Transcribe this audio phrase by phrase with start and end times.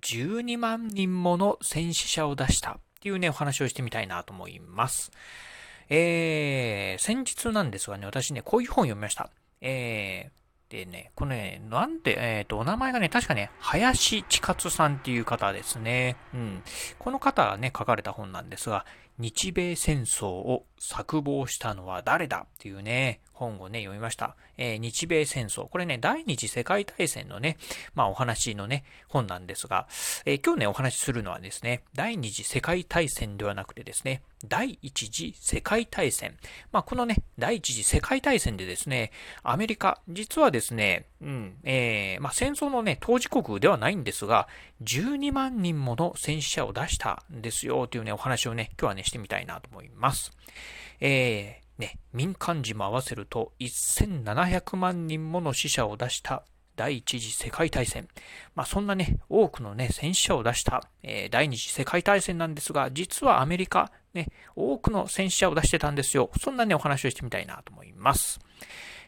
[0.00, 5.10] 12万人もの戦死者を出したっていうね、お話をしてみたいなと思います。
[5.88, 9.30] えー、先日なんですがね、私ね、こういう本を読みました。
[9.60, 16.16] えー、でね、このね、なんで、えっ、ー、と、お名前がね、確かね、林千勝さんっていう方ですね。
[16.32, 16.62] うん。
[16.98, 18.86] この方がね、書かれた本なんですが、
[19.18, 24.36] 日米戦争を作謀したのは誰だっていうね、本をね、読みました。
[24.58, 25.66] えー、日米戦争。
[25.66, 27.56] これね、第二次世界大戦のね、
[27.94, 29.88] まあお話のね、本なんですが、
[30.26, 36.36] えー、今日ね、お話しするのはですね、第二次世界大戦ではなくてですね、第一次世界大戦。
[36.70, 39.10] まあこのね、第一次世界大戦でですね、
[39.42, 44.48] アメリカ、実はですね、うん、えー、まあ戦争のね、当事国ではないんですが、
[44.82, 50.32] 12万人もの戦死者を出したんですよ、というね、お話をね、今日はね、してみたいなと思います。
[51.00, 56.44] えー、ね、民間人も合わせると1700万人もの死者を出した
[56.76, 58.06] 第一次世界大戦。
[58.54, 66.30] まあそんなね、多くのね、戦死者を出した、えー、第二次世界大戦なんですが、実はアメリカ、ね、多くの戦死者を出してたんですよ。
[66.38, 68.38] そんなね、お話をしてみたいなと思います。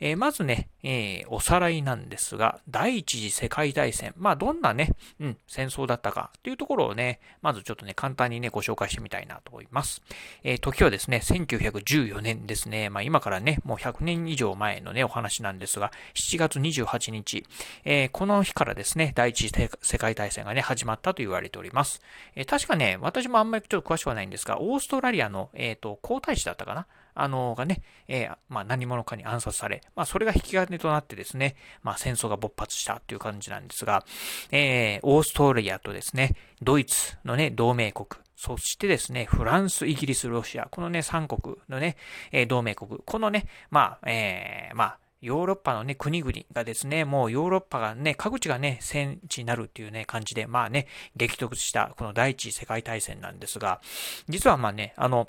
[0.00, 10.02] えー、まずね、えー、おさらいなんですが、第一次世界大戦、まあどんなね、うん、戦争だったかというところをね、まずちょっとね、簡単にね、ご紹介してみたいなと思います。
[10.42, 17.44] えー、時はですね、1914年ですね、まあ今からね、もう100年以上前のね、お話なんですが、7月28日、
[17.84, 22.02] え、この日からですね、第一次世界大戦がね、始まったと言われております。
[22.34, 26.86] え、確かね、私もあんまりちょっと詳しくはないんですが、オーストラリアの、えっ、と、皇太子だったかな
[27.16, 34.04] あの、がね、えー、まあ何者かに暗殺され、まあそれが引き金となってですね、まあ戦争が勃発したっていう感じなんですが、
[34.52, 38.06] えー、オーストラリアとですね、ドイツのね、同盟国、
[38.36, 41.96] そしてですね、フランス、イギリス、ロシア、このね、3国のね、
[42.32, 53.80] えー、同盟国、このね、まあ、えー、まあ、ヨーロッパのね、国々がですね、もうヨーロッパがね、各地がね、戦地になるっていうね、感じで、まあね、激突したこの第一次世界大戦なんですが、
[54.28, 55.26] 実はまあね、あの、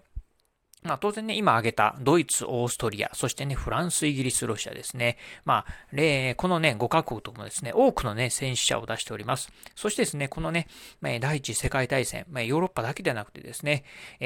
[0.83, 5.17] まあ当然ね、今挙げたドイツ、オーストリア、そしてね、フランス、イギリス、ロシアですね。
[5.43, 5.71] まあ、
[6.35, 9.49] このね、5カ国ともですね、多くのね、戦死者を出しております。
[9.75, 10.67] そしてですね、このね、
[11.01, 13.83] 第一次世界大戦ま、ヨーロッパだけではなくてですね、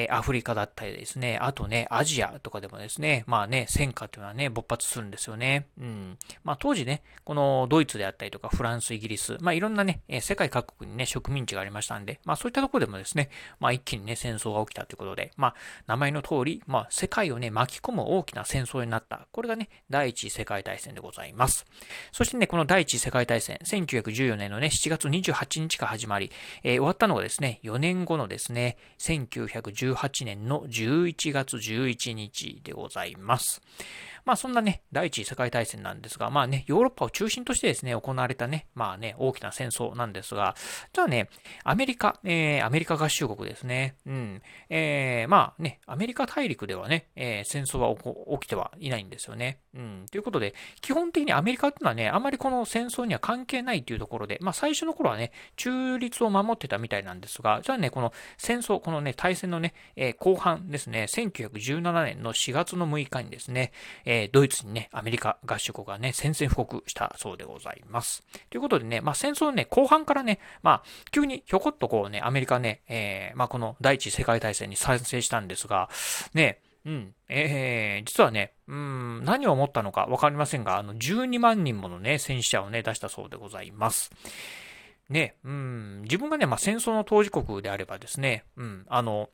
[0.09, 5.67] アフリカだったりですね、あとね、アジアとかでもですね、まあね、戦火というのはね、勃発するんですよね。
[5.79, 6.17] うん。
[6.43, 13.29] まあ当時ね、このドイツであったりとか、フランス、イギリス、まあいろんなね、世界各国にね、植民地がありましたんで、まあそういったところでもですね、
[13.59, 15.55] まあ一気にね、戦争が起きたということで、まあ
[15.87, 19.27] 名前の通り、り、まあ、世界をね、巻き込む大きな戦争になった。
[19.31, 21.65] これがね、第一次世界大戦でございます。
[22.11, 26.31] そしてね、この第一次世界大戦、1914年のね、7月28日から始まり、
[26.63, 33.61] えー、終わったのがですね、4年後のですね、1918年の11月11日でございます。
[34.25, 40.55] まあそんなね、第一次世界大戦なんですが、まあね、ヨーロッパを中心としてですね、行われたね、まあね、大きな戦争なんですが、
[40.93, 41.29] じゃあね、
[41.63, 43.95] アメリカ、えー、アメリカ合衆国ですね。
[44.05, 44.41] うん。
[44.69, 47.95] えー、まあね、アメリカ大陸ではね、えー、戦争は
[48.39, 49.59] 起きてはいないんですよね。
[49.73, 50.05] うん。
[50.11, 63.71] ということで、基本的にアメリカっていうのはね、あまりこの戦争には関係ないというところで、まあ最初の頃はね、中立を守ってたみたいなんですが、じゃあね、この戦争、このね、大戦のね、えー、後半ですね、1917年の4月の6日にですね、
[64.05, 68.23] えー、えドイツにね、アメリカ合衆国がね、宣戦布告したそうでございます。
[68.49, 75.89] ということでね、まあ戦争のね、後半からね、まあ、急にひょこっとこうね、アメリカね、えー、まあこの第一次世界大戦に賛成したんですが、
[76.33, 77.13] ね、うん。
[77.29, 84.11] えー、実はね、うん、何を思ったのかわかりませんが、あの、12万人ものね、戦死者をね、出したそうでございます。
[85.09, 89.29] ね、うん、自分がね、まあ、戦争の当事国であればですね、うん、あの、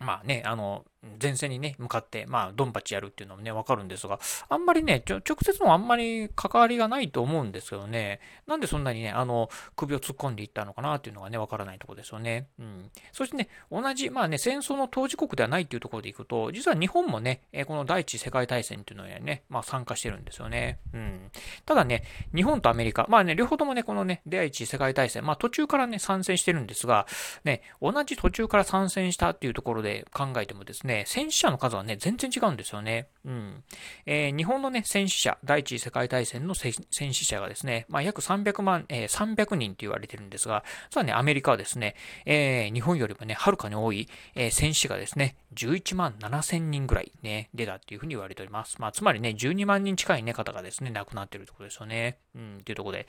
[0.00, 0.84] まあね、あの、
[1.20, 4.18] 前線にね、向かって、まあ、ドンパチやるっていうのもね、わかるんですが、
[4.48, 12.48] あんまりね、直接もあんまり関わりがないと思うんですけどね、なんでそんなにね、あの、首を突っ込んでいったのかなっていうのがね、わからないところですよね。
[12.58, 12.90] うん。
[13.12, 20.78] そしてね、同じ、まあね、戦争の当事国ではないっていうところでいくと、実は日本もね、この第一次世界大戦っていうのにね、まあ参加してるんですよね。
[20.92, 21.30] うん。
[21.64, 22.04] ただね、
[22.34, 27.06] 日本とアメリカ、まあね、両方ともね、このね、第一次世界大戦、まあ途中からね、参戦してるんですが、
[27.44, 33.08] ね、同じ途中から参戦したっていうところで考えてもですね、ね、戦死者の数はね、全然違うんですよね。
[33.24, 33.64] うん。
[34.06, 41.96] えー、日本のね、戦死者、第一次世界大戦の戦死者がですね、まあ、約300万、えー、300人と言われてるんですが、実はね、アメリカはですね、
[42.26, 48.76] えー、日本よりもね、はるかに多い、えー、戦死がですね、11万7千人ぐらいね、出たっていうふうに言われております。
[48.80, 52.18] まあ、つまりね、12万人近いね、方がですね、亡くなってるってことですよね。
[52.34, 53.06] うん、っていうところで、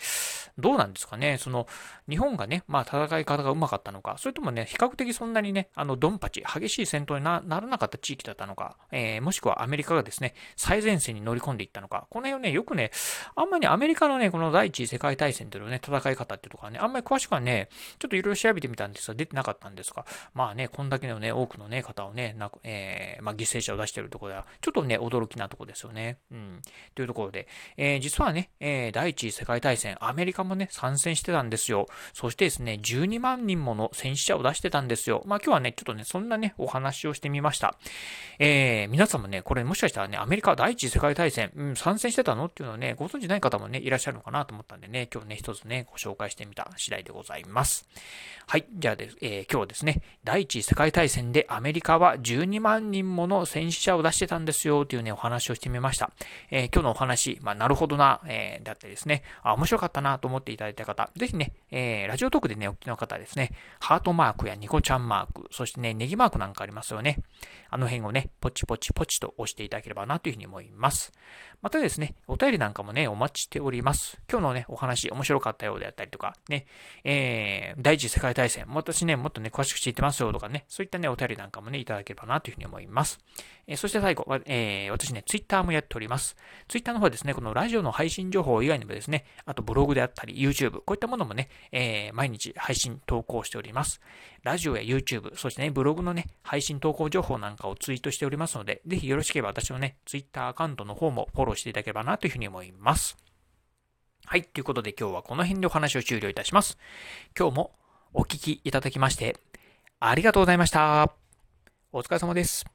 [0.58, 1.68] どうなんですかね、その、
[2.08, 12.92] 日本がね、まあ、戦い方がうまかったのか、それともね、比較的そんなにね、あの、ドンパチ、激しい戦闘にならななかった地域だったのか、えー、もしくはアメリカがですね、最前線に乗り込んでいったのか、この辺をね、よくね、
[13.36, 17.70] あんまりアメリカのね、この第一次世界大戦というね、戦い方っていうところはね、あんまり詳しくはね、
[18.00, 26.18] ちょっといろいろ調べてみたんですが、出てなかったんですが、まあね、こんだけのね、多くのね、方をね、なくえー、まあ、犠牲者を出しているところでは、ちょっとね、驚きなところですよね。
[26.32, 26.62] うん。
[26.96, 31.88] というところで、えー、実はね、えー、第一次世界大戦、アメリカもね、参戦してたんですよ。
[32.14, 35.24] そしてですね、12万人もの戦死者を出してたんですよ。
[35.26, 37.65] まあ今日はね、ちょっとね、そんなね、お話をしてみました。
[38.40, 47.88] えー、皆さんもね、これもしかしたらね、アメリカ第一次世界大戦、うん、参戦してたのっていうのはね、ご存知ない方もね、いらっしゃるのかなと思ったんでね、今日ね、一つね、ご紹介してみた次第でございます。
[48.48, 48.66] はい。
[48.74, 56.12] じゃあで、えー、今日はですね、第一次世界大戦でアメリカは12万人もの戦死者を出してたんですよというね、お話をしてみました。
[56.52, 67.20] えー、今日のお話、まあ、なるほどな、えー、だったりですね、あ、面白かったなと思っていただいた方、ぜひね、えー、ラジオトークでね、お聞きの方ですね、ハートマークやニコちゃんマーク、そしてね、ネギマークなんかありますよね。
[67.70, 71.12] あの辺をね、ポチポチポチと押していただければなというふうに思います。
[71.62, 74.20] またですね、お便りなんかもね、お待ちしております。
[74.30, 76.66] 今日のね、お話面白かったようであったりとか、ね、
[77.04, 83.20] えー、第一次世界大戦、私ね、もっとね、詳しく知ってますよとかね、そういったね、お便りなんかもね、いただければなというふうに思います。
[83.68, 86.36] えー、そして最後、えー、私ね、ツイッターもやっております。
[86.68, 94.02] ツイッターの方はですね、このラジオの配信情報以外にもですね、あとブログであったり、YouTube、こういったものもね、えー、毎日配信投稿しております。
[94.46, 103.18] ラジオや YouTube、そしてね、ブログのね、配信投稿情報なんかをツイートしておりますので、ぜひよろしければ私のね、Twitter アカウントの方もフォローしていただければなというふうに思います。
[104.24, 104.44] はい。
[104.44, 106.78] ということで今日はこの辺でお話を終了いたします。
[107.36, 107.72] 今日も
[108.14, 109.36] お聞きいただきまして、
[110.00, 111.12] ありがとうございました。
[111.92, 112.75] お疲れ様です。